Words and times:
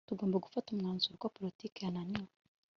tugomba 0.09 0.41
gufata 0.45 0.67
umwanzuro 0.69 1.15
ko 1.21 1.27
politiki 1.37 1.77
yananiwe 1.85 2.31